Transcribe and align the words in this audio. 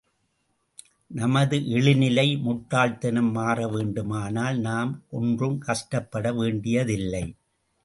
நமது 1.11 1.57
இழிநிலை, 1.57 2.25
முட்டாள்தனம் 2.41 3.35
மாறவேண்டுமானால், 3.35 4.57
நாம் 4.59 5.03
ஒன்றும் 5.09 5.57
கஷ்டப்பட 5.59 6.33
வேண்டியதில்லை. 6.33 7.25